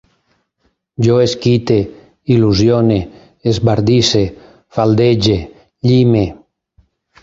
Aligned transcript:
Jo 1.07 1.17
esquite, 1.25 1.77
il·lusione, 2.37 2.99
esbardisse, 3.55 4.25
faldege, 4.81 5.39
llime 5.89 6.27